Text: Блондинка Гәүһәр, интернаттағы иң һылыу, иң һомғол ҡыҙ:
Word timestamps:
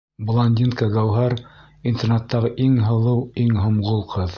Блондинка 0.27 0.87
Гәүһәр, 0.95 1.37
интернаттағы 1.93 2.55
иң 2.67 2.77
һылыу, 2.89 3.25
иң 3.47 3.59
һомғол 3.67 4.07
ҡыҙ: 4.17 4.27